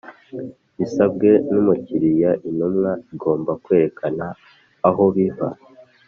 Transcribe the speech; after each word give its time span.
Bisabwe 0.77 1.29
n’ 1.49 1.51
umukiriya 1.61 2.31
Intumwa 2.47 2.91
igomba 3.13 3.51
kwerekana 3.63 4.25
aho 4.87 5.03
biva. 5.15 5.47